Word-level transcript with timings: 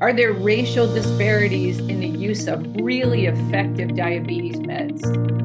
Are 0.00 0.14
there 0.14 0.32
racial 0.32 0.90
disparities 0.90 1.78
in 1.78 2.00
the 2.00 2.06
use 2.06 2.48
of 2.48 2.64
really 2.76 3.26
effective 3.26 3.94
diabetes 3.94 4.56
meds? 4.56 5.02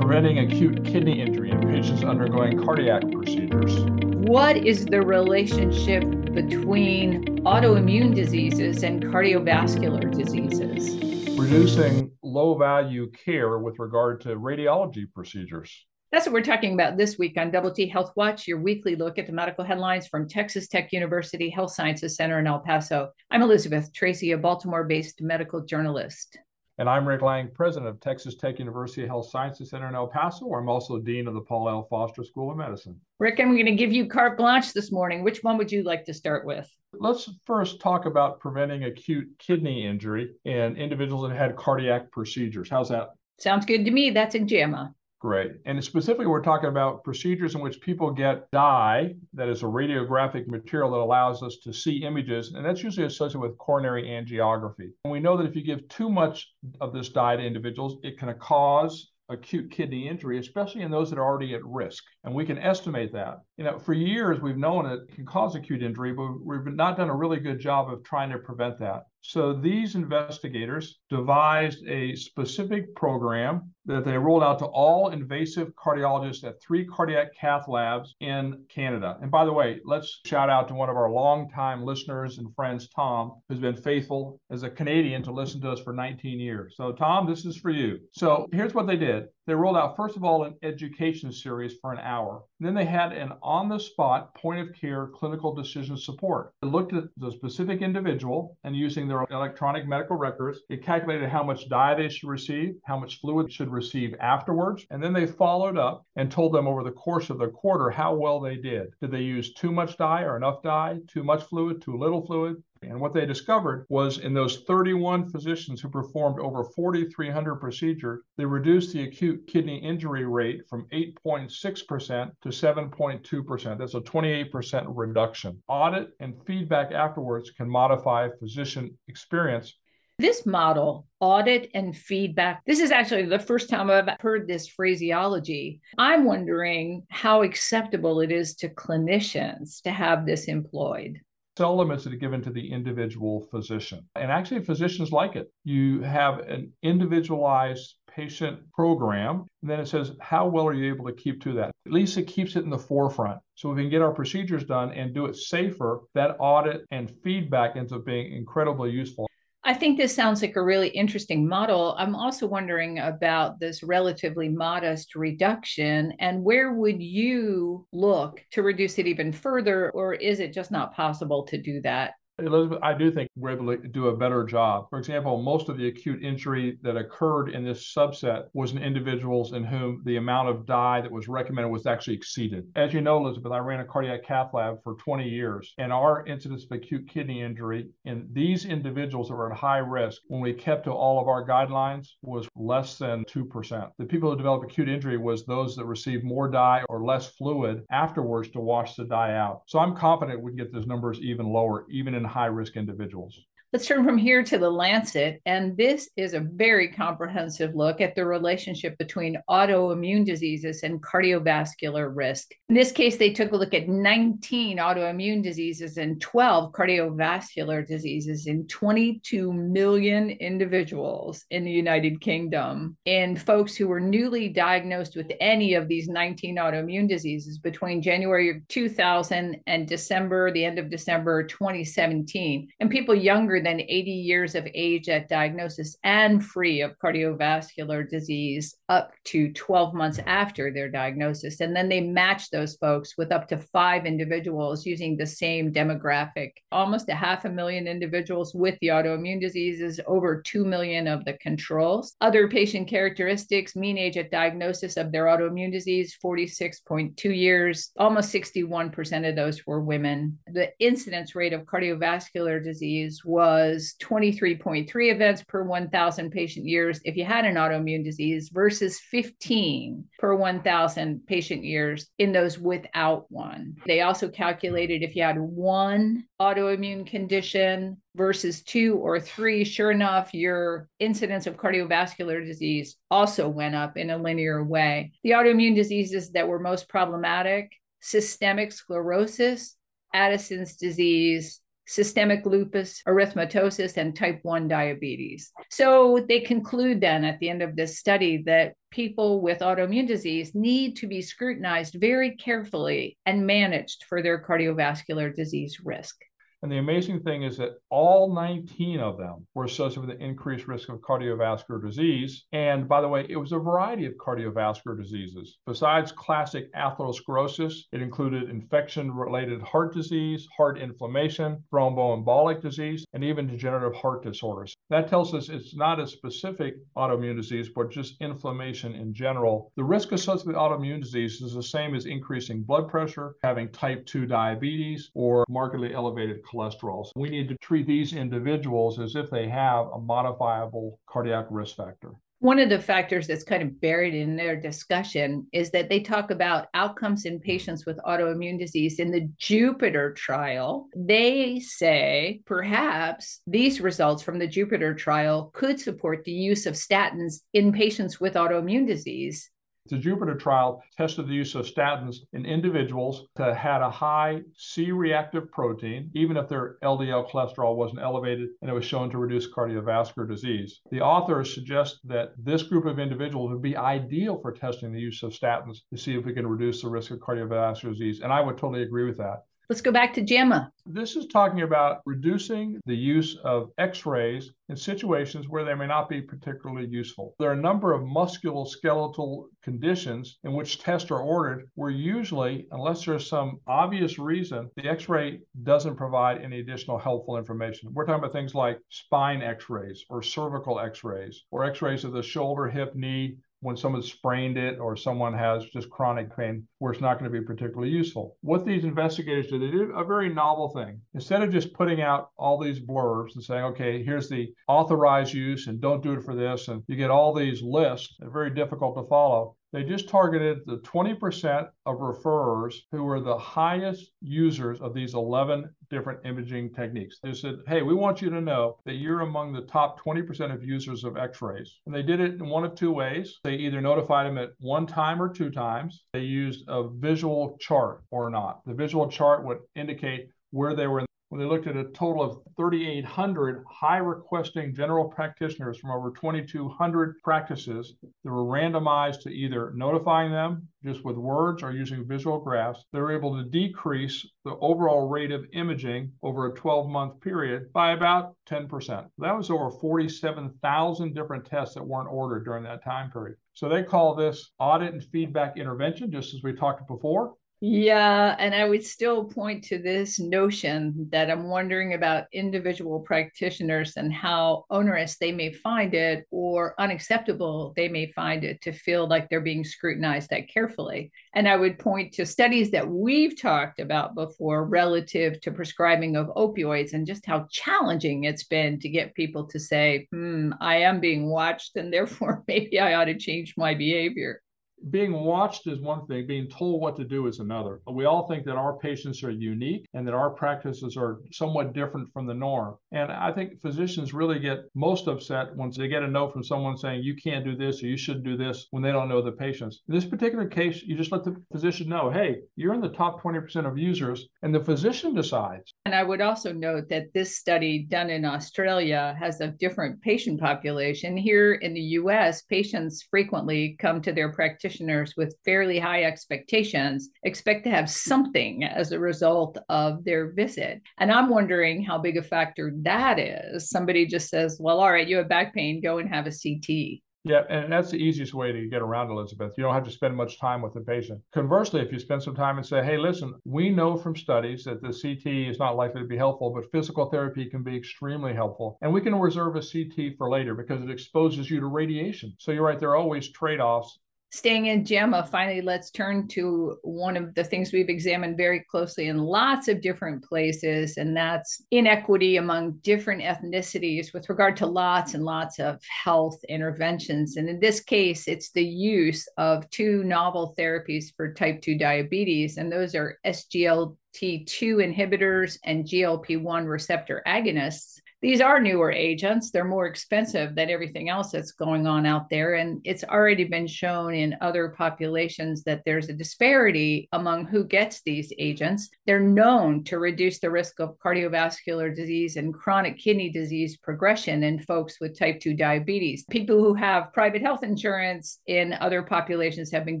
Preventing 0.00 0.38
acute 0.38 0.86
kidney 0.86 1.20
injury 1.20 1.50
in 1.50 1.60
patients 1.60 2.02
undergoing 2.02 2.58
cardiac 2.64 3.02
procedures. 3.12 3.78
What 4.26 4.56
is 4.56 4.86
the 4.86 5.02
relationship 5.02 6.02
between 6.32 7.26
autoimmune 7.40 8.14
diseases 8.14 8.82
and 8.84 9.02
cardiovascular 9.02 10.10
diseases? 10.16 10.94
Reducing 11.38 12.12
low 12.22 12.56
value 12.56 13.10
care 13.10 13.58
with 13.58 13.78
regard 13.78 14.22
to 14.22 14.30
radiology 14.30 15.12
procedures. 15.14 15.84
That's 16.10 16.24
what 16.24 16.32
we're 16.32 16.40
talking 16.40 16.72
about 16.72 16.96
this 16.96 17.18
week 17.18 17.36
on 17.36 17.50
Double 17.50 17.70
T 17.70 17.86
Health 17.86 18.12
Watch, 18.16 18.48
your 18.48 18.58
weekly 18.58 18.96
look 18.96 19.18
at 19.18 19.26
the 19.26 19.32
medical 19.32 19.62
headlines 19.62 20.06
from 20.06 20.26
Texas 20.26 20.66
Tech 20.66 20.90
University 20.90 21.50
Health 21.50 21.72
Sciences 21.72 22.16
Center 22.16 22.38
in 22.38 22.46
El 22.46 22.60
Paso. 22.60 23.10
I'm 23.30 23.42
Elizabeth 23.42 23.92
Tracy, 23.92 24.32
a 24.32 24.38
Baltimore 24.38 24.84
based 24.84 25.20
medical 25.20 25.60
journalist. 25.60 26.38
And 26.78 26.88
I'm 26.88 27.06
Rick 27.06 27.20
Lange, 27.20 27.50
president 27.52 27.90
of 27.90 28.00
Texas 28.00 28.36
Tech 28.36 28.58
University 28.58 29.06
Health 29.06 29.28
Sciences 29.28 29.68
Center 29.68 29.86
in 29.86 29.94
El 29.94 30.06
Paso, 30.06 30.46
where 30.46 30.60
I'm 30.60 30.70
also 30.70 30.98
dean 30.98 31.28
of 31.28 31.34
the 31.34 31.42
Paul 31.42 31.68
L. 31.68 31.86
Foster 31.90 32.24
School 32.24 32.50
of 32.50 32.56
Medicine. 32.56 32.98
Rick, 33.18 33.38
I'm 33.38 33.52
going 33.52 33.66
to 33.66 33.72
give 33.72 33.92
you 33.92 34.08
carte 34.08 34.38
blanche 34.38 34.72
this 34.72 34.90
morning. 34.90 35.22
Which 35.22 35.42
one 35.42 35.58
would 35.58 35.70
you 35.70 35.82
like 35.82 36.06
to 36.06 36.14
start 36.14 36.46
with? 36.46 36.74
Let's 36.94 37.28
first 37.44 37.80
talk 37.80 38.06
about 38.06 38.40
preventing 38.40 38.84
acute 38.84 39.28
kidney 39.38 39.84
injury 39.84 40.36
in 40.46 40.74
individuals 40.76 41.28
that 41.28 41.36
had 41.36 41.54
cardiac 41.54 42.10
procedures. 42.12 42.70
How's 42.70 42.88
that? 42.88 43.10
Sounds 43.38 43.66
good 43.66 43.84
to 43.84 43.90
me. 43.90 44.08
That's 44.08 44.34
in 44.34 44.48
JAMA. 44.48 44.94
Great. 45.20 45.52
And 45.64 45.82
specifically, 45.82 46.26
we're 46.26 46.42
talking 46.42 46.68
about 46.68 47.02
procedures 47.02 47.56
in 47.56 47.60
which 47.60 47.80
people 47.80 48.12
get 48.12 48.48
dye, 48.52 49.16
that 49.32 49.48
is 49.48 49.64
a 49.64 49.66
radiographic 49.66 50.46
material 50.46 50.92
that 50.92 50.98
allows 50.98 51.42
us 51.42 51.56
to 51.64 51.72
see 51.72 52.04
images, 52.04 52.52
and 52.52 52.64
that's 52.64 52.84
usually 52.84 53.06
associated 53.06 53.40
with 53.40 53.58
coronary 53.58 54.04
angiography. 54.04 54.92
And 55.02 55.12
we 55.12 55.18
know 55.18 55.36
that 55.36 55.46
if 55.46 55.56
you 55.56 55.64
give 55.64 55.88
too 55.88 56.08
much 56.08 56.54
of 56.80 56.92
this 56.92 57.08
dye 57.08 57.34
to 57.34 57.42
individuals, 57.42 57.98
it 58.04 58.16
can 58.16 58.32
cause 58.38 59.10
acute 59.28 59.72
kidney 59.72 60.08
injury, 60.08 60.38
especially 60.38 60.82
in 60.82 60.90
those 60.90 61.10
that 61.10 61.18
are 61.18 61.24
already 61.24 61.52
at 61.54 61.64
risk. 61.64 62.04
And 62.22 62.32
we 62.32 62.46
can 62.46 62.58
estimate 62.58 63.12
that. 63.12 63.38
You 63.58 63.64
know, 63.64 63.76
for 63.76 63.92
years 63.92 64.40
we've 64.40 64.56
known 64.56 64.86
it 64.86 65.12
can 65.12 65.26
cause 65.26 65.56
acute 65.56 65.82
injury, 65.82 66.12
but 66.12 66.44
we've 66.44 66.64
not 66.64 66.96
done 66.96 67.10
a 67.10 67.14
really 67.14 67.40
good 67.40 67.58
job 67.58 67.92
of 67.92 68.04
trying 68.04 68.30
to 68.30 68.38
prevent 68.38 68.78
that. 68.78 69.02
So 69.20 69.52
these 69.52 69.96
investigators 69.96 71.00
devised 71.10 71.84
a 71.88 72.14
specific 72.14 72.94
program 72.94 73.74
that 73.84 74.04
they 74.04 74.16
rolled 74.16 74.44
out 74.44 74.60
to 74.60 74.66
all 74.66 75.08
invasive 75.08 75.72
cardiologists 75.74 76.44
at 76.44 76.62
three 76.62 76.86
cardiac 76.86 77.34
cath 77.34 77.66
labs 77.66 78.14
in 78.20 78.64
Canada. 78.68 79.18
And 79.20 79.30
by 79.30 79.44
the 79.44 79.52
way, 79.52 79.80
let's 79.84 80.20
shout 80.24 80.48
out 80.50 80.68
to 80.68 80.74
one 80.74 80.88
of 80.88 80.96
our 80.96 81.10
longtime 81.10 81.84
listeners 81.84 82.38
and 82.38 82.54
friends, 82.54 82.88
Tom, 82.88 83.42
who's 83.48 83.58
been 83.58 83.76
faithful 83.76 84.40
as 84.50 84.62
a 84.62 84.70
Canadian 84.70 85.22
to 85.24 85.32
listen 85.32 85.60
to 85.62 85.72
us 85.72 85.80
for 85.80 85.92
19 85.92 86.38
years. 86.38 86.74
So, 86.76 86.92
Tom, 86.92 87.28
this 87.28 87.44
is 87.44 87.56
for 87.56 87.70
you. 87.70 87.98
So 88.12 88.46
here's 88.52 88.74
what 88.74 88.86
they 88.86 88.96
did. 88.96 89.24
They 89.48 89.54
rolled 89.54 89.78
out, 89.78 89.96
first 89.96 90.14
of 90.14 90.24
all, 90.24 90.44
an 90.44 90.56
education 90.62 91.32
series 91.32 91.78
for 91.80 91.90
an 91.90 92.00
hour. 92.00 92.42
Then 92.60 92.74
they 92.74 92.84
had 92.84 93.14
an 93.14 93.32
on 93.42 93.70
the 93.70 93.78
spot 93.78 94.34
point 94.34 94.60
of 94.60 94.74
care 94.74 95.06
clinical 95.06 95.54
decision 95.54 95.96
support. 95.96 96.52
It 96.62 96.66
looked 96.66 96.92
at 96.92 97.04
the 97.16 97.32
specific 97.32 97.80
individual 97.80 98.58
and 98.64 98.76
using 98.76 99.08
their 99.08 99.24
electronic 99.30 99.88
medical 99.88 100.16
records, 100.16 100.60
it 100.68 100.84
calculated 100.84 101.30
how 101.30 101.42
much 101.42 101.66
dye 101.70 101.94
they 101.94 102.10
should 102.10 102.28
receive, 102.28 102.74
how 102.84 102.98
much 102.98 103.20
fluid 103.20 103.50
should 103.50 103.70
receive 103.70 104.14
afterwards. 104.20 104.84
And 104.90 105.02
then 105.02 105.14
they 105.14 105.26
followed 105.26 105.78
up 105.78 106.04
and 106.16 106.30
told 106.30 106.52
them 106.52 106.68
over 106.68 106.84
the 106.84 106.90
course 106.90 107.30
of 107.30 107.38
the 107.38 107.48
quarter 107.48 107.88
how 107.88 108.14
well 108.14 108.40
they 108.40 108.56
did. 108.56 108.88
Did 109.00 109.12
they 109.12 109.22
use 109.22 109.54
too 109.54 109.72
much 109.72 109.96
dye 109.96 110.24
or 110.24 110.36
enough 110.36 110.62
dye, 110.62 110.98
too 111.06 111.24
much 111.24 111.44
fluid, 111.44 111.80
too 111.80 111.96
little 111.96 112.20
fluid? 112.26 112.62
And 112.82 113.00
what 113.00 113.14
they 113.14 113.26
discovered 113.26 113.86
was 113.88 114.18
in 114.18 114.34
those 114.34 114.60
31 114.60 115.30
physicians 115.30 115.80
who 115.80 115.88
performed 115.88 116.40
over 116.40 116.64
4,300 116.64 117.56
procedures, 117.56 118.22
they 118.36 118.44
reduced 118.44 118.92
the 118.92 119.04
acute 119.04 119.46
kidney 119.46 119.78
injury 119.78 120.24
rate 120.24 120.62
from 120.68 120.86
8.6% 120.92 122.30
to 122.42 122.48
7.2%. 122.48 123.78
That's 123.78 123.94
a 123.94 124.00
28% 124.00 124.84
reduction. 124.88 125.62
Audit 125.68 126.10
and 126.20 126.34
feedback 126.46 126.92
afterwards 126.92 127.50
can 127.50 127.68
modify 127.68 128.28
physician 128.38 128.96
experience 129.08 129.74
this 130.18 130.44
model, 130.44 131.06
audit 131.20 131.70
and 131.74 131.96
feedback, 131.96 132.64
this 132.66 132.80
is 132.80 132.90
actually 132.90 133.26
the 133.26 133.38
first 133.38 133.70
time 133.70 133.88
I've 133.88 134.08
heard 134.18 134.48
this 134.48 134.66
phraseology. 134.66 135.80
I'm 135.96 136.24
wondering 136.24 137.04
how 137.08 137.42
acceptable 137.42 138.20
it 138.20 138.32
is 138.32 138.56
to 138.56 138.68
clinicians 138.68 139.80
to 139.82 139.92
have 139.92 140.26
this 140.26 140.46
employed 140.46 141.20
seldom 141.58 141.90
is 141.90 142.06
it 142.06 142.20
given 142.20 142.40
to 142.42 142.50
the 142.50 142.72
individual 142.72 143.46
physician. 143.50 144.08
And 144.14 144.30
actually, 144.30 144.62
physicians 144.62 145.10
like 145.10 145.34
it. 145.34 145.52
You 145.64 146.00
have 146.02 146.38
an 146.38 146.72
individualized 146.82 147.96
patient 148.08 148.60
program, 148.72 149.46
and 149.62 149.70
then 149.70 149.80
it 149.80 149.88
says, 149.88 150.12
how 150.20 150.46
well 150.48 150.66
are 150.66 150.72
you 150.72 150.92
able 150.92 151.06
to 151.06 151.12
keep 151.12 151.42
to 151.42 151.52
that? 151.54 151.70
At 151.86 151.92
least 151.92 152.16
it 152.16 152.24
keeps 152.24 152.56
it 152.56 152.64
in 152.64 152.70
the 152.70 152.78
forefront. 152.78 153.38
So 153.56 153.70
we 153.70 153.82
can 153.82 153.90
get 153.90 154.02
our 154.02 154.12
procedures 154.12 154.64
done 154.64 154.92
and 154.92 155.14
do 155.14 155.26
it 155.26 155.36
safer, 155.36 156.00
that 156.14 156.36
audit 156.38 156.84
and 156.90 157.10
feedback 157.22 157.76
ends 157.76 157.92
up 157.92 158.06
being 158.06 158.32
incredibly 158.32 158.90
useful. 158.90 159.27
I 159.68 159.74
think 159.74 159.98
this 159.98 160.16
sounds 160.16 160.40
like 160.40 160.56
a 160.56 160.62
really 160.62 160.88
interesting 160.88 161.46
model. 161.46 161.94
I'm 161.98 162.16
also 162.16 162.46
wondering 162.46 163.00
about 163.00 163.60
this 163.60 163.82
relatively 163.82 164.48
modest 164.48 165.14
reduction 165.14 166.14
and 166.20 166.42
where 166.42 166.72
would 166.72 167.02
you 167.02 167.86
look 167.92 168.42
to 168.52 168.62
reduce 168.62 168.98
it 168.98 169.06
even 169.06 169.30
further, 169.30 169.90
or 169.90 170.14
is 170.14 170.40
it 170.40 170.54
just 170.54 170.70
not 170.70 170.94
possible 170.94 171.42
to 171.48 171.60
do 171.60 171.82
that? 171.82 172.14
Elizabeth, 172.40 172.78
I 172.82 172.94
do 172.94 173.10
think 173.10 173.28
we're 173.34 173.50
able 173.50 173.76
to 173.76 173.88
do 173.88 174.08
a 174.08 174.16
better 174.16 174.44
job. 174.44 174.86
For 174.90 174.98
example, 174.98 175.42
most 175.42 175.68
of 175.68 175.76
the 175.76 175.88
acute 175.88 176.22
injury 176.22 176.78
that 176.82 176.96
occurred 176.96 177.48
in 177.48 177.64
this 177.64 177.92
subset 177.92 178.44
was 178.52 178.70
in 178.70 178.78
individuals 178.78 179.54
in 179.54 179.64
whom 179.64 180.02
the 180.04 180.16
amount 180.16 180.48
of 180.48 180.64
dye 180.64 181.00
that 181.00 181.10
was 181.10 181.26
recommended 181.26 181.70
was 181.70 181.86
actually 181.86 182.14
exceeded. 182.14 182.68
As 182.76 182.94
you 182.94 183.00
know, 183.00 183.16
Elizabeth, 183.16 183.50
I 183.50 183.58
ran 183.58 183.80
a 183.80 183.84
cardiac 183.84 184.24
cath 184.24 184.54
lab 184.54 184.76
for 184.84 184.94
20 184.94 185.28
years, 185.28 185.74
and 185.78 185.92
our 185.92 186.24
incidence 186.26 186.64
of 186.64 186.70
acute 186.70 187.08
kidney 187.08 187.42
injury 187.42 187.88
in 188.04 188.28
these 188.32 188.66
individuals 188.66 189.28
that 189.28 189.34
were 189.34 189.50
at 189.52 189.58
high 189.58 189.78
risk, 189.78 190.22
when 190.28 190.40
we 190.40 190.52
kept 190.52 190.84
to 190.84 190.92
all 190.92 191.20
of 191.20 191.26
our 191.26 191.44
guidelines, 191.44 192.10
was 192.22 192.48
less 192.54 192.98
than 192.98 193.24
2%. 193.24 193.90
The 193.98 194.04
people 194.04 194.30
who 194.30 194.36
developed 194.36 194.70
acute 194.70 194.88
injury 194.88 195.18
was 195.18 195.44
those 195.44 195.74
that 195.74 195.86
received 195.86 196.22
more 196.22 196.48
dye 196.48 196.84
or 196.88 197.04
less 197.04 197.30
fluid 197.30 197.82
afterwards 197.90 198.48
to 198.50 198.60
wash 198.60 198.94
the 198.94 199.06
dye 199.06 199.34
out. 199.34 199.62
So 199.66 199.80
I'm 199.80 199.96
confident 199.96 200.40
we 200.40 200.52
can 200.52 200.58
get 200.58 200.72
those 200.72 200.86
numbers 200.86 201.18
even 201.20 201.46
lower, 201.46 201.84
even 201.90 202.14
in 202.14 202.27
high 202.28 202.46
risk 202.46 202.76
individuals. 202.76 203.46
Let's 203.70 203.84
turn 203.84 204.02
from 204.02 204.16
here 204.16 204.42
to 204.44 204.56
the 204.56 204.70
Lancet. 204.70 205.42
And 205.44 205.76
this 205.76 206.08
is 206.16 206.32
a 206.32 206.40
very 206.40 206.88
comprehensive 206.88 207.74
look 207.74 208.00
at 208.00 208.14
the 208.14 208.24
relationship 208.24 208.96
between 208.96 209.42
autoimmune 209.50 210.24
diseases 210.24 210.84
and 210.84 211.02
cardiovascular 211.02 212.10
risk. 212.16 212.52
In 212.70 212.74
this 212.74 212.92
case, 212.92 213.18
they 213.18 213.30
took 213.30 213.52
a 213.52 213.56
look 213.56 213.74
at 213.74 213.86
19 213.86 214.78
autoimmune 214.78 215.42
diseases 215.42 215.98
and 215.98 216.18
12 216.18 216.72
cardiovascular 216.72 217.86
diseases 217.86 218.46
in 218.46 218.66
22 218.68 219.52
million 219.52 220.30
individuals 220.30 221.44
in 221.50 221.62
the 221.64 221.70
United 221.70 222.22
Kingdom. 222.22 222.96
And 223.04 223.38
folks 223.38 223.76
who 223.76 223.86
were 223.86 224.00
newly 224.00 224.48
diagnosed 224.48 225.14
with 225.14 225.30
any 225.42 225.74
of 225.74 225.88
these 225.88 226.08
19 226.08 226.56
autoimmune 226.56 227.06
diseases 227.06 227.58
between 227.58 228.00
January 228.00 228.62
2000 228.68 229.60
and 229.66 229.86
December, 229.86 230.50
the 230.52 230.64
end 230.64 230.78
of 230.78 230.88
December 230.88 231.42
2017. 231.42 232.68
And 232.80 232.88
people 232.88 233.14
younger 233.58 233.70
than 233.70 233.86
80 233.88 234.10
years 234.10 234.54
of 234.54 234.68
age 234.74 235.08
at 235.08 235.28
diagnosis 235.28 235.96
and 236.04 236.44
free 236.44 236.80
of 236.80 236.98
cardiovascular 236.98 238.08
disease 238.08 238.76
up 238.88 239.12
to 239.24 239.52
12 239.52 239.94
months 239.94 240.20
after 240.26 240.72
their 240.72 240.88
diagnosis. 240.88 241.60
And 241.60 241.74
then 241.74 241.88
they 241.88 242.00
match 242.00 242.50
those 242.50 242.76
folks 242.76 243.16
with 243.18 243.32
up 243.32 243.48
to 243.48 243.58
five 243.58 244.06
individuals 244.06 244.86
using 244.86 245.16
the 245.16 245.26
same 245.26 245.72
demographic. 245.72 246.52
Almost 246.72 247.08
a 247.08 247.14
half 247.14 247.44
a 247.44 247.50
million 247.50 247.86
individuals 247.86 248.54
with 248.54 248.76
the 248.80 248.88
autoimmune 248.88 249.40
diseases, 249.40 250.00
over 250.06 250.42
2 250.42 250.64
million 250.64 251.06
of 251.06 251.24
the 251.24 251.34
controls. 251.34 252.14
Other 252.20 252.48
patient 252.48 252.88
characteristics 252.88 253.76
mean 253.76 253.98
age 253.98 254.16
at 254.16 254.30
diagnosis 254.30 254.96
of 254.96 255.12
their 255.12 255.24
autoimmune 255.24 255.72
disease 255.72 256.16
46.2 256.24 257.36
years. 257.36 257.90
Almost 257.98 258.32
61% 258.32 259.28
of 259.28 259.36
those 259.36 259.66
were 259.66 259.80
women. 259.80 260.38
The 260.46 260.70
incidence 260.78 261.34
rate 261.34 261.52
of 261.52 261.64
cardiovascular 261.64 262.62
disease 262.62 263.22
was 263.24 263.47
was 263.48 263.94
23.3 264.02 265.12
events 265.12 265.42
per 265.44 265.62
1,000 265.62 266.30
patient 266.30 266.66
years 266.66 267.00
if 267.04 267.16
you 267.16 267.24
had 267.24 267.46
an 267.46 267.54
autoimmune 267.54 268.04
disease 268.04 268.50
versus 268.52 269.00
15 269.00 270.04
per 270.18 270.34
1,000 270.34 271.26
patient 271.26 271.64
years 271.64 272.08
in 272.18 272.32
those 272.32 272.58
without 272.58 273.24
one. 273.30 273.76
They 273.86 274.02
also 274.02 274.28
calculated 274.28 275.02
if 275.02 275.16
you 275.16 275.22
had 275.22 275.38
one 275.38 276.24
autoimmune 276.40 277.06
condition 277.06 278.02
versus 278.14 278.62
two 278.62 278.96
or 278.96 279.18
three, 279.18 279.64
sure 279.64 279.92
enough, 279.92 280.34
your 280.34 280.88
incidence 280.98 281.46
of 281.46 281.56
cardiovascular 281.56 282.44
disease 282.44 282.96
also 283.10 283.48
went 283.48 283.74
up 283.74 283.96
in 283.96 284.10
a 284.10 284.18
linear 284.18 284.62
way. 284.62 285.12
The 285.24 285.30
autoimmune 285.30 285.74
diseases 285.74 286.32
that 286.32 286.48
were 286.48 286.58
most 286.58 286.88
problematic 286.88 287.72
systemic 288.00 288.72
sclerosis, 288.72 289.74
Addison's 290.14 290.76
disease, 290.76 291.60
systemic 291.88 292.44
lupus 292.44 293.02
erythematosus, 293.08 293.96
and 293.96 294.14
type 294.14 294.38
1 294.42 294.68
diabetes. 294.68 295.50
So 295.70 296.24
they 296.28 296.40
conclude 296.40 297.00
then 297.00 297.24
at 297.24 297.38
the 297.40 297.48
end 297.48 297.62
of 297.62 297.74
this 297.74 297.98
study 297.98 298.42
that 298.46 298.74
people 298.90 299.40
with 299.40 299.60
autoimmune 299.60 300.06
disease 300.06 300.54
need 300.54 300.96
to 300.96 301.06
be 301.06 301.22
scrutinized 301.22 301.94
very 301.94 302.36
carefully 302.36 303.16
and 303.26 303.46
managed 303.46 304.04
for 304.08 304.22
their 304.22 304.42
cardiovascular 304.42 305.34
disease 305.34 305.78
risk. 305.82 306.16
And 306.62 306.72
the 306.72 306.78
amazing 306.78 307.20
thing 307.20 307.44
is 307.44 307.56
that 307.58 307.78
all 307.88 308.34
19 308.34 308.98
of 308.98 309.16
them 309.16 309.46
were 309.54 309.64
associated 309.64 310.08
with 310.08 310.16
an 310.16 310.20
increased 310.20 310.66
risk 310.66 310.88
of 310.88 311.00
cardiovascular 311.00 311.80
disease. 311.80 312.46
And 312.52 312.88
by 312.88 313.00
the 313.00 313.06
way, 313.06 313.26
it 313.28 313.36
was 313.36 313.52
a 313.52 313.58
variety 313.58 314.06
of 314.06 314.14
cardiovascular 314.14 315.00
diseases. 315.00 315.58
Besides 315.66 316.10
classic 316.10 316.72
atherosclerosis, 316.74 317.74
it 317.92 318.02
included 318.02 318.50
infection 318.50 319.12
related 319.12 319.62
heart 319.62 319.94
disease, 319.94 320.48
heart 320.56 320.80
inflammation, 320.80 321.62
thromboembolic 321.72 322.60
disease, 322.60 323.04
and 323.12 323.22
even 323.22 323.46
degenerative 323.46 323.94
heart 323.94 324.24
disorders. 324.24 324.74
That 324.90 325.06
tells 325.06 325.34
us 325.34 325.48
it's 325.48 325.76
not 325.76 326.00
a 326.00 326.06
specific 326.08 326.74
autoimmune 326.96 327.36
disease, 327.36 327.68
but 327.72 327.92
just 327.92 328.20
inflammation 328.20 328.96
in 328.96 329.14
general. 329.14 329.70
The 329.76 329.84
risk 329.84 330.10
associated 330.10 330.48
with 330.48 330.56
autoimmune 330.56 331.00
disease 331.00 331.40
is 331.40 331.54
the 331.54 331.62
same 331.62 331.94
as 331.94 332.06
increasing 332.06 332.62
blood 332.64 332.88
pressure, 332.88 333.36
having 333.44 333.70
type 333.70 334.04
2 334.06 334.26
diabetes, 334.26 335.10
or 335.14 335.44
markedly 335.48 335.94
elevated 335.94 336.42
cholesterol. 336.52 337.06
So 337.06 337.12
we 337.16 337.30
need 337.30 337.48
to 337.48 337.56
treat 337.58 337.86
these 337.86 338.12
individuals 338.12 338.98
as 338.98 339.14
if 339.14 339.30
they 339.30 339.48
have 339.48 339.86
a 339.88 339.98
modifiable 339.98 340.98
cardiac 341.08 341.46
risk 341.50 341.76
factor. 341.76 342.12
One 342.40 342.60
of 342.60 342.68
the 342.68 342.78
factors 342.78 343.26
that's 343.26 343.42
kind 343.42 343.64
of 343.64 343.80
buried 343.80 344.14
in 344.14 344.36
their 344.36 344.54
discussion 344.54 345.48
is 345.52 345.72
that 345.72 345.88
they 345.88 345.98
talk 345.98 346.30
about 346.30 346.68
outcomes 346.72 347.24
in 347.24 347.40
patients 347.40 347.84
with 347.84 347.98
autoimmune 348.06 348.60
disease 348.60 349.00
in 349.00 349.10
the 349.10 349.28
Jupiter 349.38 350.12
trial. 350.12 350.86
They 350.94 351.58
say 351.58 352.42
perhaps 352.46 353.40
these 353.48 353.80
results 353.80 354.22
from 354.22 354.38
the 354.38 354.46
Jupiter 354.46 354.94
trial 354.94 355.50
could 355.52 355.80
support 355.80 356.22
the 356.22 356.30
use 356.30 356.64
of 356.66 356.74
statins 356.74 357.40
in 357.54 357.72
patients 357.72 358.20
with 358.20 358.34
autoimmune 358.34 358.86
disease 358.86 359.50
the 359.88 359.98
Jupiter 359.98 360.34
trial 360.34 360.82
tested 360.96 361.26
the 361.26 361.34
use 361.34 361.54
of 361.54 361.66
statins 361.66 362.16
in 362.32 362.44
individuals 362.44 363.26
that 363.36 363.56
had 363.56 363.82
a 363.82 363.90
high 363.90 364.42
C 364.56 364.92
reactive 364.92 365.50
protein, 365.50 366.10
even 366.14 366.36
if 366.36 366.48
their 366.48 366.76
LDL 366.82 367.30
cholesterol 367.30 367.76
wasn't 367.76 368.02
elevated, 368.02 368.48
and 368.60 368.70
it 368.70 368.74
was 368.74 368.84
shown 368.84 369.10
to 369.10 369.18
reduce 369.18 369.52
cardiovascular 369.52 370.28
disease. 370.28 370.80
The 370.90 371.00
authors 371.00 371.54
suggest 371.54 372.00
that 372.04 372.32
this 372.38 372.62
group 372.62 372.86
of 372.86 372.98
individuals 372.98 373.50
would 373.50 373.62
be 373.62 373.76
ideal 373.76 374.40
for 374.40 374.52
testing 374.52 374.92
the 374.92 375.00
use 375.00 375.22
of 375.22 375.32
statins 375.32 375.78
to 375.90 375.98
see 375.98 376.16
if 376.16 376.24
we 376.24 376.34
can 376.34 376.46
reduce 376.46 376.82
the 376.82 376.88
risk 376.88 377.10
of 377.10 377.18
cardiovascular 377.18 377.92
disease. 377.92 378.20
And 378.20 378.32
I 378.32 378.40
would 378.40 378.58
totally 378.58 378.82
agree 378.82 379.04
with 379.04 379.18
that. 379.18 379.44
Let's 379.68 379.82
go 379.82 379.92
back 379.92 380.14
to 380.14 380.22
JAMA. 380.22 380.72
This 380.86 381.14
is 381.14 381.26
talking 381.26 381.60
about 381.60 382.00
reducing 382.06 382.80
the 382.86 382.96
use 382.96 383.36
of 383.44 383.70
x 383.76 384.06
rays 384.06 384.50
in 384.70 384.76
situations 384.76 385.46
where 385.46 385.62
they 385.62 385.74
may 385.74 385.86
not 385.86 386.08
be 386.08 386.22
particularly 386.22 386.88
useful. 386.88 387.34
There 387.38 387.50
are 387.50 387.52
a 387.52 387.60
number 387.60 387.92
of 387.92 388.00
musculoskeletal 388.00 389.44
conditions 389.62 390.38
in 390.44 390.54
which 390.54 390.78
tests 390.78 391.10
are 391.10 391.20
ordered 391.20 391.68
where 391.74 391.90
usually, 391.90 392.66
unless 392.70 393.04
there's 393.04 393.28
some 393.28 393.58
obvious 393.66 394.18
reason, 394.18 394.70
the 394.76 394.88
x 394.88 395.06
ray 395.06 395.40
doesn't 395.64 395.96
provide 395.96 396.40
any 396.40 396.60
additional 396.60 396.96
helpful 396.96 397.36
information. 397.36 397.92
We're 397.92 398.06
talking 398.06 398.20
about 398.20 398.32
things 398.32 398.54
like 398.54 398.78
spine 398.88 399.42
x 399.42 399.68
rays 399.68 400.02
or 400.08 400.22
cervical 400.22 400.80
x 400.80 401.04
rays 401.04 401.44
or 401.50 401.66
x 401.66 401.82
rays 401.82 402.04
of 402.04 402.12
the 402.12 402.22
shoulder, 402.22 402.68
hip, 402.68 402.94
knee, 402.94 403.36
when 403.60 403.76
someone 403.76 404.02
sprained 404.02 404.56
it 404.56 404.78
or 404.78 404.96
someone 404.96 405.34
has 405.34 405.64
just 405.66 405.90
chronic 405.90 406.34
pain 406.36 406.66
where 406.78 406.92
it's 406.92 407.00
not 407.00 407.18
going 407.18 407.30
to 407.30 407.38
be 407.38 407.44
particularly 407.44 407.90
useful. 407.90 408.36
What 408.40 408.64
these 408.64 408.84
investigators 408.84 409.48
do, 409.48 409.58
they 409.58 409.70
do 409.70 409.92
a 409.92 410.04
very 410.04 410.32
novel 410.32 410.68
thing. 410.70 411.00
Instead 411.14 411.42
of 411.42 411.52
just 411.52 411.72
putting 411.72 412.00
out 412.00 412.30
all 412.38 412.58
these 412.58 412.80
blurbs 412.80 413.34
and 413.34 413.42
saying, 413.42 413.64
okay, 413.64 414.02
here's 414.02 414.28
the 414.28 414.48
authorized 414.68 415.34
use 415.34 415.66
and 415.66 415.80
don't 415.80 416.02
do 416.02 416.12
it 416.12 416.24
for 416.24 416.34
this, 416.34 416.68
and 416.68 416.82
you 416.86 416.96
get 416.96 417.10
all 417.10 417.34
these 417.34 417.62
lists, 417.62 418.16
they're 418.18 418.30
very 418.30 418.50
difficult 418.50 418.96
to 418.96 419.08
follow. 419.08 419.56
They 419.72 419.84
just 419.84 420.08
targeted 420.08 420.60
the 420.64 420.78
20% 420.78 421.68
of 421.84 421.96
referrers 421.96 422.74
who 422.90 423.04
were 423.04 423.20
the 423.20 423.36
highest 423.36 424.12
users 424.22 424.80
of 424.80 424.94
these 424.94 425.12
11 425.14 425.68
different 425.90 426.24
imaging 426.24 426.72
techniques. 426.72 427.18
They 427.22 427.34
said, 427.34 427.58
hey, 427.66 427.82
we 427.82 427.94
want 427.94 428.22
you 428.22 428.30
to 428.30 428.40
know 428.40 428.78
that 428.86 428.94
you're 428.94 429.20
among 429.20 429.52
the 429.52 429.62
top 429.62 430.00
20% 430.02 430.54
of 430.54 430.64
users 430.64 431.04
of 431.04 431.18
x 431.18 431.42
rays. 431.42 431.80
And 431.84 431.94
they 431.94 432.02
did 432.02 432.20
it 432.20 432.34
in 432.34 432.48
one 432.48 432.64
of 432.64 432.74
two 432.74 432.92
ways. 432.92 433.38
They 433.44 433.56
either 433.56 433.82
notified 433.82 434.26
them 434.26 434.38
at 434.38 434.50
one 434.58 434.86
time 434.86 435.20
or 435.20 435.28
two 435.28 435.50
times. 435.50 436.04
They 436.14 436.20
used 436.20 436.64
a 436.68 436.88
visual 436.88 437.58
chart 437.60 438.02
or 438.10 438.30
not. 438.30 438.62
The 438.64 438.74
visual 438.74 439.08
chart 439.08 439.44
would 439.44 439.58
indicate 439.76 440.30
where 440.50 440.74
they 440.74 440.86
were 440.86 441.00
in 441.00 441.07
when 441.28 441.40
they 441.40 441.46
looked 441.46 441.66
at 441.66 441.76
a 441.76 441.84
total 441.84 442.22
of 442.22 442.38
3,800 442.56 443.64
high 443.68 443.98
requesting 443.98 444.74
general 444.74 445.06
practitioners 445.06 445.78
from 445.78 445.90
over 445.90 446.10
2,200 446.10 447.16
practices 447.22 447.94
that 448.02 448.30
were 448.30 448.44
randomized 448.44 449.20
to 449.22 449.30
either 449.30 449.72
notifying 449.74 450.32
them 450.32 450.66
just 450.84 451.04
with 451.04 451.16
words 451.16 451.62
or 451.62 451.72
using 451.72 452.06
visual 452.06 452.38
graphs, 452.38 452.84
they 452.92 453.00
were 453.00 453.12
able 453.12 453.36
to 453.36 453.48
decrease 453.50 454.26
the 454.44 454.56
overall 454.60 455.08
rate 455.08 455.32
of 455.32 455.46
imaging 455.52 456.12
over 456.22 456.46
a 456.46 456.54
12 456.54 456.88
month 456.88 457.20
period 457.20 457.72
by 457.72 457.92
about 457.92 458.34
10%. 458.48 459.08
That 459.18 459.36
was 459.36 459.50
over 459.50 459.70
47,000 459.70 461.14
different 461.14 461.44
tests 461.44 461.74
that 461.74 461.86
weren't 461.86 462.10
ordered 462.10 462.44
during 462.44 462.64
that 462.64 462.84
time 462.84 463.10
period. 463.10 463.36
So 463.52 463.68
they 463.68 463.82
call 463.82 464.14
this 464.14 464.52
audit 464.58 464.92
and 464.92 465.04
feedback 465.04 465.56
intervention, 465.58 466.10
just 466.10 466.32
as 466.32 466.42
we 466.42 466.52
talked 466.52 466.86
before. 466.86 467.34
Yeah, 467.60 468.36
and 468.38 468.54
I 468.54 468.68
would 468.68 468.84
still 468.84 469.24
point 469.24 469.64
to 469.64 469.78
this 469.78 470.20
notion 470.20 471.08
that 471.10 471.28
I'm 471.28 471.48
wondering 471.48 471.94
about 471.94 472.26
individual 472.32 473.00
practitioners 473.00 473.96
and 473.96 474.12
how 474.12 474.64
onerous 474.70 475.18
they 475.18 475.32
may 475.32 475.52
find 475.52 475.92
it 475.92 476.24
or 476.30 476.76
unacceptable 476.78 477.72
they 477.74 477.88
may 477.88 478.12
find 478.12 478.44
it 478.44 478.62
to 478.62 478.70
feel 478.70 479.08
like 479.08 479.28
they're 479.28 479.40
being 479.40 479.64
scrutinized 479.64 480.30
that 480.30 480.48
carefully. 480.48 481.10
And 481.34 481.48
I 481.48 481.56
would 481.56 481.80
point 481.80 482.12
to 482.14 482.26
studies 482.26 482.70
that 482.70 482.88
we've 482.88 483.36
talked 483.36 483.80
about 483.80 484.14
before 484.14 484.64
relative 484.64 485.40
to 485.40 485.50
prescribing 485.50 486.14
of 486.14 486.28
opioids 486.28 486.92
and 486.92 487.08
just 487.08 487.26
how 487.26 487.48
challenging 487.50 488.22
it's 488.22 488.44
been 488.44 488.78
to 488.78 488.88
get 488.88 489.16
people 489.16 489.48
to 489.48 489.58
say, 489.58 490.06
hmm, 490.12 490.52
I 490.60 490.76
am 490.82 491.00
being 491.00 491.28
watched 491.28 491.74
and 491.74 491.92
therefore 491.92 492.44
maybe 492.48 492.78
I 492.78 492.94
ought 492.94 493.06
to 493.06 493.18
change 493.18 493.54
my 493.56 493.74
behavior 493.74 494.42
being 494.90 495.12
watched 495.12 495.66
is 495.66 495.80
one 495.80 496.06
thing, 496.06 496.26
being 496.26 496.48
told 496.48 496.80
what 496.80 496.96
to 496.96 497.04
do 497.04 497.26
is 497.26 497.40
another. 497.40 497.80
We 497.90 498.04
all 498.04 498.28
think 498.28 498.44
that 498.46 498.56
our 498.56 498.76
patients 498.78 499.22
are 499.22 499.30
unique 499.30 499.86
and 499.94 500.06
that 500.06 500.14
our 500.14 500.30
practices 500.30 500.96
are 500.96 501.20
somewhat 501.32 501.72
different 501.72 502.12
from 502.12 502.26
the 502.26 502.34
norm. 502.34 502.76
And 502.92 503.10
I 503.10 503.32
think 503.32 503.60
physicians 503.60 504.14
really 504.14 504.38
get 504.38 504.64
most 504.74 505.08
upset 505.08 505.54
once 505.56 505.76
they 505.76 505.88
get 505.88 506.02
a 506.02 506.08
note 506.08 506.32
from 506.32 506.44
someone 506.44 506.76
saying, 506.76 507.02
you 507.02 507.16
can't 507.16 507.44
do 507.44 507.56
this 507.56 507.82
or 507.82 507.86
you 507.86 507.96
should 507.96 508.22
do 508.22 508.36
this 508.36 508.66
when 508.70 508.82
they 508.82 508.92
don't 508.92 509.08
know 509.08 509.22
the 509.22 509.32
patients. 509.32 509.82
In 509.88 509.94
this 509.94 510.04
particular 510.04 510.46
case, 510.46 510.82
you 510.82 510.96
just 510.96 511.12
let 511.12 511.24
the 511.24 511.36
physician 511.52 511.88
know, 511.88 512.10
hey, 512.10 512.38
you're 512.56 512.74
in 512.74 512.80
the 512.80 512.88
top 512.88 513.22
20% 513.22 513.66
of 513.66 513.78
users, 513.78 514.28
and 514.42 514.54
the 514.54 514.64
physician 514.64 515.14
decides. 515.14 515.74
And 515.86 515.94
I 515.94 516.02
would 516.02 516.20
also 516.20 516.52
note 516.52 516.88
that 516.90 517.12
this 517.14 517.36
study 517.36 517.86
done 517.88 518.10
in 518.10 518.24
Australia 518.24 519.16
has 519.18 519.40
a 519.40 519.48
different 519.48 520.00
patient 520.02 520.40
population. 520.40 521.16
Here 521.16 521.54
in 521.54 521.74
the 521.74 521.80
US, 521.80 522.42
patients 522.42 523.06
frequently 523.10 523.76
come 523.78 524.00
to 524.02 524.12
their 524.12 524.32
practitioner 524.32 524.67
practitioners 524.68 525.14
with 525.16 525.34
fairly 525.44 525.78
high 525.78 526.04
expectations 526.04 527.08
expect 527.22 527.64
to 527.64 527.70
have 527.70 527.88
something 527.88 528.64
as 528.64 528.92
a 528.92 528.98
result 528.98 529.58
of 529.68 530.04
their 530.04 530.32
visit. 530.32 530.82
And 530.98 531.10
I'm 531.10 531.30
wondering 531.30 531.82
how 531.82 531.98
big 531.98 532.18
a 532.18 532.22
factor 532.22 532.72
that 532.82 533.18
is. 533.18 533.70
Somebody 533.70 534.06
just 534.06 534.28
says, 534.28 534.58
well, 534.60 534.80
all 534.80 534.92
right, 534.92 535.08
you 535.08 535.16
have 535.16 535.28
back 535.28 535.54
pain, 535.54 535.80
go 535.80 535.98
and 535.98 536.08
have 536.08 536.26
a 536.26 536.30
CT. 536.30 537.00
Yeah, 537.24 537.42
and 537.50 537.72
that's 537.72 537.90
the 537.90 537.96
easiest 537.96 538.32
way 538.32 538.52
to 538.52 538.68
get 538.68 538.80
around 538.80 539.10
Elizabeth. 539.10 539.52
You 539.58 539.64
don't 539.64 539.74
have 539.74 539.84
to 539.84 539.90
spend 539.90 540.14
much 540.14 540.38
time 540.38 540.62
with 540.62 540.72
the 540.72 540.80
patient. 540.80 541.20
Conversely, 541.34 541.80
if 541.80 541.92
you 541.92 541.98
spend 541.98 542.22
some 542.22 542.34
time 542.34 542.56
and 542.56 542.66
say, 542.66 542.82
hey, 542.82 542.96
listen, 542.96 543.34
we 543.44 543.70
know 543.70 543.96
from 543.96 544.16
studies 544.16 544.64
that 544.64 544.80
the 544.80 544.92
CT 544.92 545.50
is 545.50 545.58
not 545.58 545.76
likely 545.76 546.00
to 546.00 546.06
be 546.06 546.16
helpful, 546.16 546.50
but 546.54 546.70
physical 546.70 547.10
therapy 547.10 547.44
can 547.46 547.62
be 547.62 547.76
extremely 547.76 548.32
helpful. 548.32 548.78
And 548.82 548.92
we 548.92 549.00
can 549.00 549.14
reserve 549.14 549.56
a 549.56 549.60
CT 549.60 550.16
for 550.16 550.30
later 550.30 550.54
because 550.54 550.80
it 550.82 550.90
exposes 550.90 551.50
you 551.50 551.60
to 551.60 551.66
radiation. 551.66 552.34
So 552.38 552.52
you're 552.52 552.62
right, 552.64 552.78
there 552.78 552.90
are 552.90 552.96
always 552.96 553.30
trade 553.30 553.60
offs 553.60 553.98
staying 554.30 554.66
in 554.66 554.84
JAMA, 554.84 555.26
finally, 555.30 555.62
let's 555.62 555.90
turn 555.90 556.28
to 556.28 556.76
one 556.82 557.16
of 557.16 557.34
the 557.34 557.44
things 557.44 557.72
we've 557.72 557.88
examined 557.88 558.36
very 558.36 558.64
closely 558.70 559.08
in 559.08 559.18
lots 559.18 559.68
of 559.68 559.80
different 559.80 560.22
places, 560.22 560.98
and 560.98 561.16
that's 561.16 561.62
inequity 561.70 562.36
among 562.36 562.72
different 562.82 563.22
ethnicities 563.22 564.12
with 564.12 564.28
regard 564.28 564.56
to 564.58 564.66
lots 564.66 565.14
and 565.14 565.24
lots 565.24 565.58
of 565.58 565.80
health 566.04 566.38
interventions. 566.48 567.36
And 567.36 567.48
in 567.48 567.58
this 567.58 567.80
case, 567.80 568.28
it's 568.28 568.50
the 568.50 568.64
use 568.64 569.26
of 569.38 569.68
two 569.70 570.04
novel 570.04 570.54
therapies 570.58 571.06
for 571.16 571.32
type 571.32 571.62
2 571.62 571.78
diabetes, 571.78 572.58
and 572.58 572.70
those 572.70 572.94
are 572.94 573.18
SGLT2 573.24 573.96
inhibitors 574.14 575.58
and 575.64 575.84
GLP 575.84 576.40
1 576.40 576.66
receptor 576.66 577.22
agonists 577.26 578.00
these 578.20 578.40
are 578.40 578.60
newer 578.60 578.90
agents. 578.90 579.50
They're 579.50 579.64
more 579.64 579.86
expensive 579.86 580.56
than 580.56 580.70
everything 580.70 581.08
else 581.08 581.30
that's 581.30 581.52
going 581.52 581.86
on 581.86 582.04
out 582.04 582.28
there. 582.28 582.54
And 582.54 582.80
it's 582.84 583.04
already 583.04 583.44
been 583.44 583.68
shown 583.68 584.12
in 584.12 584.36
other 584.40 584.74
populations 584.76 585.62
that 585.64 585.82
there's 585.84 586.08
a 586.08 586.14
disparity 586.14 587.08
among 587.12 587.46
who 587.46 587.64
gets 587.64 588.02
these 588.02 588.32
agents. 588.38 588.88
They're 589.06 589.20
known 589.20 589.84
to 589.84 590.00
reduce 590.00 590.40
the 590.40 590.50
risk 590.50 590.80
of 590.80 590.98
cardiovascular 590.98 591.94
disease 591.94 592.36
and 592.36 592.52
chronic 592.52 592.98
kidney 592.98 593.30
disease 593.30 593.76
progression 593.76 594.42
in 594.42 594.58
folks 594.60 594.96
with 595.00 595.16
type 595.16 595.40
2 595.40 595.54
diabetes. 595.54 596.24
People 596.28 596.58
who 596.58 596.74
have 596.74 597.12
private 597.12 597.42
health 597.42 597.62
insurance 597.62 598.40
in 598.46 598.72
other 598.74 599.02
populations 599.02 599.70
have 599.70 599.84
been 599.84 600.00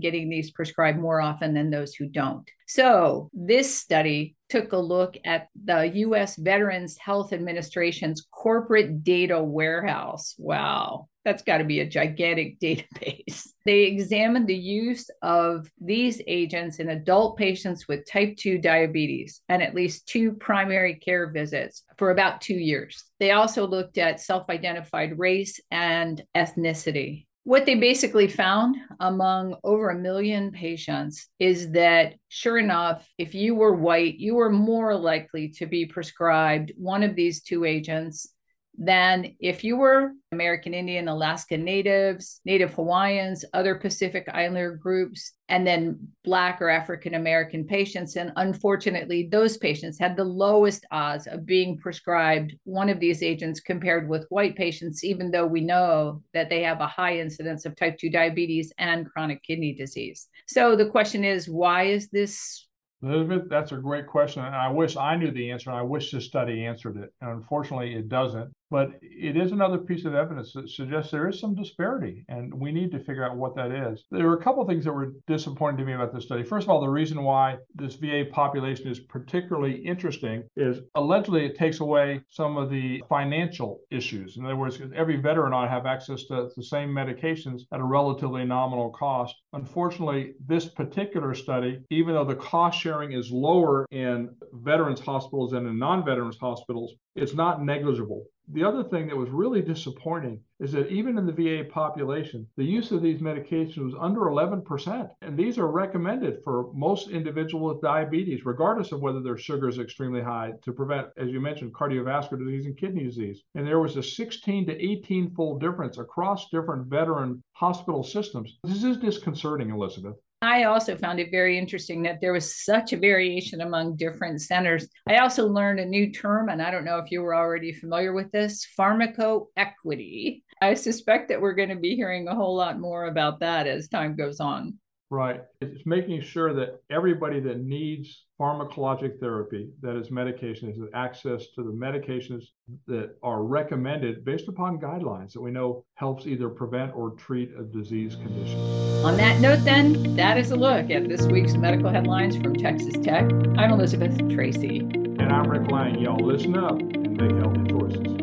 getting 0.00 0.28
these 0.28 0.50
prescribed 0.50 0.98
more 0.98 1.20
often 1.20 1.54
than 1.54 1.70
those 1.70 1.94
who 1.94 2.06
don't. 2.06 2.48
So, 2.66 3.30
this 3.32 3.74
study 3.74 4.36
took 4.48 4.72
a 4.72 4.78
look 4.78 5.16
at 5.24 5.48
the 5.64 5.90
US 5.94 6.36
Veterans 6.36 6.96
Health 6.98 7.32
Administration's 7.32 8.26
corporate 8.30 9.04
data 9.04 9.42
warehouse. 9.42 10.34
Wow, 10.38 11.08
that's 11.24 11.42
got 11.42 11.58
to 11.58 11.64
be 11.64 11.80
a 11.80 11.88
gigantic 11.88 12.58
database. 12.60 13.48
They 13.64 13.82
examined 13.82 14.46
the 14.46 14.56
use 14.56 15.10
of 15.22 15.70
these 15.80 16.22
agents 16.26 16.78
in 16.78 16.88
adult 16.88 17.36
patients 17.36 17.86
with 17.86 18.10
type 18.10 18.36
2 18.36 18.58
diabetes 18.58 19.42
and 19.48 19.62
at 19.62 19.74
least 19.74 20.08
two 20.08 20.32
primary 20.32 20.94
care 20.94 21.30
visits 21.30 21.84
for 21.98 22.10
about 22.10 22.40
two 22.40 22.54
years. 22.54 23.04
They 23.20 23.32
also 23.32 23.66
looked 23.66 23.98
at 23.98 24.20
self 24.20 24.48
identified 24.48 25.18
race 25.18 25.60
and 25.70 26.22
ethnicity 26.34 27.26
what 27.48 27.64
they 27.64 27.74
basically 27.74 28.28
found 28.28 28.76
among 29.00 29.56
over 29.64 29.88
a 29.88 29.98
million 29.98 30.52
patients 30.52 31.28
is 31.38 31.70
that 31.70 32.12
sure 32.28 32.58
enough, 32.58 33.08
if 33.16 33.34
you 33.34 33.54
were 33.54 33.74
white, 33.74 34.18
you 34.18 34.34
were 34.34 34.50
more 34.50 34.94
likely 34.94 35.48
to 35.48 35.64
be 35.64 35.86
prescribed 35.86 36.72
one 36.76 37.02
of 37.02 37.16
these 37.16 37.40
two 37.40 37.64
agents 37.64 38.34
than 38.78 39.34
if 39.40 39.64
you 39.64 39.76
were 39.76 40.12
American 40.30 40.72
Indian, 40.72 41.08
Alaska 41.08 41.58
Natives, 41.58 42.40
Native 42.44 42.72
Hawaiians, 42.74 43.44
other 43.52 43.74
Pacific 43.74 44.28
Islander 44.32 44.76
groups, 44.76 45.32
and 45.48 45.66
then 45.66 45.98
Black 46.22 46.62
or 46.62 46.68
African 46.68 47.14
American 47.14 47.64
patients. 47.64 48.14
And 48.14 48.32
unfortunately, 48.36 49.28
those 49.30 49.56
patients 49.56 49.98
had 49.98 50.16
the 50.16 50.24
lowest 50.24 50.86
odds 50.92 51.26
of 51.26 51.44
being 51.44 51.76
prescribed 51.78 52.54
one 52.64 52.88
of 52.88 53.00
these 53.00 53.22
agents 53.22 53.58
compared 53.58 54.08
with 54.08 54.26
white 54.28 54.54
patients, 54.54 55.02
even 55.02 55.32
though 55.32 55.46
we 55.46 55.60
know 55.60 56.22
that 56.32 56.48
they 56.48 56.62
have 56.62 56.80
a 56.80 56.86
high 56.86 57.18
incidence 57.18 57.66
of 57.66 57.74
type 57.74 57.98
2 57.98 58.10
diabetes 58.10 58.72
and 58.78 59.10
chronic 59.10 59.42
kidney 59.42 59.74
disease. 59.74 60.28
So 60.46 60.76
the 60.76 60.86
question 60.86 61.24
is 61.24 61.48
why 61.48 61.84
is 61.84 62.08
this 62.10 62.68
Elizabeth, 63.00 63.48
that's 63.48 63.70
a 63.70 63.76
great 63.76 64.08
question. 64.08 64.44
And 64.44 64.56
I 64.56 64.68
wish 64.70 64.96
I 64.96 65.14
knew 65.16 65.30
the 65.30 65.52
answer, 65.52 65.70
and 65.70 65.78
I 65.78 65.82
wish 65.82 66.10
this 66.10 66.24
study 66.24 66.64
answered 66.64 66.96
it. 66.96 67.12
And 67.20 67.30
unfortunately, 67.30 67.94
it 67.94 68.08
doesn't. 68.08 68.52
But 68.70 68.98
it 69.00 69.36
is 69.36 69.52
another 69.52 69.78
piece 69.78 70.04
of 70.04 70.14
evidence 70.14 70.52
that 70.52 70.68
suggests 70.68 71.10
there 71.10 71.28
is 71.28 71.40
some 71.40 71.54
disparity, 71.54 72.26
and 72.28 72.52
we 72.52 72.70
need 72.70 72.90
to 72.92 72.98
figure 72.98 73.24
out 73.24 73.36
what 73.36 73.56
that 73.56 73.72
is. 73.72 74.04
There 74.10 74.26
were 74.26 74.36
a 74.36 74.42
couple 74.42 74.60
of 74.60 74.68
things 74.68 74.84
that 74.84 74.92
were 74.92 75.14
disappointing 75.26 75.78
to 75.78 75.84
me 75.84 75.94
about 75.94 76.12
this 76.12 76.24
study. 76.24 76.42
First 76.42 76.66
of 76.66 76.70
all, 76.70 76.80
the 76.80 76.88
reason 76.88 77.22
why 77.22 77.58
this 77.74 77.94
VA 77.94 78.26
population 78.30 78.88
is 78.88 79.00
particularly 79.00 79.72
interesting 79.72 80.44
is 80.56 80.80
allegedly 80.94 81.46
it 81.46 81.56
takes 81.56 81.80
away 81.80 82.20
some 82.28 82.58
of 82.58 82.68
the 82.68 83.02
financial 83.08 83.80
issues. 83.90 84.36
In 84.36 84.44
other 84.44 84.56
words, 84.56 84.78
every 84.94 85.16
veteran 85.16 85.54
ought 85.54 85.64
to 85.64 85.70
have 85.70 85.86
access 85.86 86.24
to 86.24 86.50
the 86.54 86.62
same 86.62 86.90
medications 86.90 87.62
at 87.72 87.80
a 87.80 87.84
relatively 87.84 88.44
nominal 88.44 88.90
cost. 88.90 89.34
Unfortunately, 89.54 90.34
this 90.46 90.66
particular 90.66 91.34
study, 91.34 91.80
even 91.90 92.14
though 92.14 92.24
the 92.24 92.34
cost 92.34 92.78
sharing 92.78 93.12
is 93.12 93.30
lower 93.30 93.86
in 93.90 94.28
veterans 94.52 95.00
hospitals 95.00 95.52
than 95.52 95.66
in 95.66 95.78
non 95.78 96.04
veterans 96.04 96.36
hospitals, 96.38 96.94
it's 97.16 97.34
not 97.34 97.64
negligible. 97.64 98.26
The 98.50 98.64
other 98.64 98.82
thing 98.82 99.08
that 99.08 99.16
was 99.16 99.28
really 99.28 99.60
disappointing 99.60 100.40
is 100.58 100.72
that 100.72 100.90
even 100.90 101.18
in 101.18 101.26
the 101.26 101.32
VA 101.32 101.68
population, 101.68 102.48
the 102.56 102.64
use 102.64 102.90
of 102.92 103.02
these 103.02 103.20
medications 103.20 103.84
was 103.84 103.94
under 104.00 104.22
11%. 104.22 105.10
And 105.20 105.36
these 105.36 105.58
are 105.58 105.70
recommended 105.70 106.42
for 106.42 106.72
most 106.72 107.10
individuals 107.10 107.74
with 107.74 107.82
diabetes, 107.82 108.46
regardless 108.46 108.90
of 108.90 109.02
whether 109.02 109.20
their 109.20 109.36
sugar 109.36 109.68
is 109.68 109.78
extremely 109.78 110.22
high, 110.22 110.54
to 110.62 110.72
prevent, 110.72 111.08
as 111.18 111.28
you 111.28 111.40
mentioned, 111.40 111.74
cardiovascular 111.74 112.38
disease 112.38 112.64
and 112.64 112.78
kidney 112.78 113.04
disease. 113.04 113.42
And 113.54 113.66
there 113.66 113.80
was 113.80 113.98
a 113.98 114.02
16 114.02 114.66
to 114.66 114.82
18 114.82 115.34
fold 115.34 115.60
difference 115.60 115.98
across 115.98 116.48
different 116.48 116.86
veteran 116.86 117.42
hospital 117.52 118.02
systems. 118.02 118.58
This 118.64 118.82
is 118.82 118.96
disconcerting, 118.96 119.70
Elizabeth. 119.70 120.16
I 120.40 120.64
also 120.64 120.96
found 120.96 121.18
it 121.18 121.32
very 121.32 121.58
interesting 121.58 122.02
that 122.04 122.20
there 122.20 122.32
was 122.32 122.64
such 122.64 122.92
a 122.92 122.96
variation 122.96 123.60
among 123.60 123.96
different 123.96 124.40
centers. 124.40 124.86
I 125.08 125.18
also 125.18 125.48
learned 125.48 125.80
a 125.80 125.84
new 125.84 126.12
term, 126.12 126.48
and 126.48 126.62
I 126.62 126.70
don't 126.70 126.84
know 126.84 126.98
if 126.98 127.10
you 127.10 127.22
were 127.22 127.34
already 127.34 127.72
familiar 127.72 128.12
with 128.12 128.30
this 128.30 128.64
pharmacoequity. 128.78 130.42
I 130.62 130.74
suspect 130.74 131.28
that 131.28 131.40
we're 131.40 131.54
going 131.54 131.70
to 131.70 131.76
be 131.76 131.96
hearing 131.96 132.28
a 132.28 132.36
whole 132.36 132.54
lot 132.54 132.78
more 132.78 133.06
about 133.06 133.40
that 133.40 133.66
as 133.66 133.88
time 133.88 134.14
goes 134.14 134.38
on. 134.38 134.78
Right. 135.10 135.40
It's 135.60 135.84
making 135.86 136.22
sure 136.22 136.54
that 136.54 136.82
everybody 136.90 137.40
that 137.40 137.58
needs 137.58 138.24
pharmacologic 138.40 139.18
therapy, 139.18 139.68
that 139.82 139.96
is 139.96 140.10
medication, 140.10 140.68
has 140.68 140.88
access 140.94 141.48
to 141.54 141.62
the 141.62 141.72
medications 141.72 142.44
that 142.86 143.16
are 143.22 143.42
recommended 143.42 144.24
based 144.24 144.48
upon 144.48 144.78
guidelines 144.78 145.32
that 145.32 145.40
we 145.40 145.50
know 145.50 145.84
helps 145.94 146.26
either 146.26 146.48
prevent 146.48 146.94
or 146.94 147.10
treat 147.10 147.50
a 147.58 147.64
disease 147.64 148.14
condition. 148.14 148.60
On 149.04 149.16
that 149.16 149.40
note, 149.40 149.64
then, 149.64 150.14
that 150.16 150.38
is 150.38 150.50
a 150.52 150.56
look 150.56 150.90
at 150.90 151.08
this 151.08 151.26
week's 151.26 151.54
medical 151.54 151.90
headlines 151.90 152.36
from 152.36 152.54
Texas 152.54 152.94
Tech. 153.02 153.24
I'm 153.56 153.72
Elizabeth 153.72 154.16
Tracy. 154.28 154.80
And 154.80 155.32
I'm 155.32 155.48
Rick 155.50 155.70
Lange. 155.70 156.00
Y'all 156.00 156.24
listen 156.24 156.56
up 156.56 156.78
and 156.78 157.16
make 157.16 157.32
healthy 157.32 157.64
choices. 157.68 158.17